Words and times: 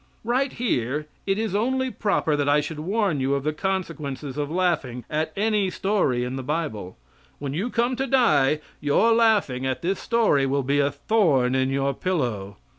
Right 0.23 0.53
here 0.53 1.05
it 1.27 1.37
is 1.37 1.53
only 1.53 1.91
proper 1.91 2.35
that 2.35 2.49
I 2.49 2.59
should 2.59 2.79
warn 2.79 3.19
you 3.19 3.35
of 3.35 3.43
the 3.43 3.53
consequences 3.53 4.35
of 4.35 4.49
laughing 4.49 5.05
at 5.11 5.31
any 5.37 5.69
story 5.69 6.23
in 6.23 6.37
the 6.37 6.41
Bible. 6.41 6.97
When 7.37 7.53
you 7.53 7.69
come 7.69 7.95
to 7.97 8.07
die, 8.07 8.61
your 8.79 9.13
laughing 9.13 9.63
at 9.63 9.83
this 9.83 9.99
story 9.99 10.47
will 10.47 10.63
be 10.63 10.79
a 10.79 10.89
thorn 10.89 11.53
in 11.53 11.69
your 11.69 11.93
pillow. 11.93 12.57